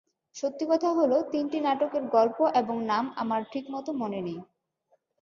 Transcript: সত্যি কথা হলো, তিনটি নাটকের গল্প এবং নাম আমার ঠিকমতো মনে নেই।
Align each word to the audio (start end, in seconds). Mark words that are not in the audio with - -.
সত্যি 0.35 0.65
কথা 0.69 0.89
হলো, 0.91 1.17
তিনটি 1.31 1.57
নাটকের 1.59 2.03
গল্প 2.07 2.37
এবং 2.55 2.75
নাম 2.85 3.05
আমার 3.15 3.41
ঠিকমতো 3.51 3.91
মনে 3.93 4.19
নেই। 4.21 4.39